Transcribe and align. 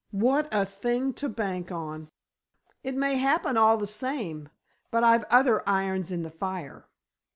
"What 0.09 0.47
a 0.51 0.65
thing 0.65 1.13
to 1.21 1.29
bank 1.29 1.71
on!" 1.71 2.09
"It 2.81 2.95
may 2.95 3.17
happen 3.17 3.55
all 3.55 3.77
the 3.77 3.85
same. 3.85 4.49
But 4.89 5.03
I've 5.03 5.25
other 5.25 5.61
irons 5.69 6.09
in 6.11 6.23
the 6.23 6.31
fire. 6.31 6.87